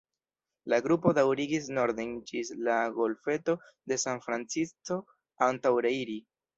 [0.71, 3.57] La grupo daŭrigis norden ĝis la golfeto
[3.93, 5.03] de San Francisco
[5.53, 6.23] antaŭ reiri.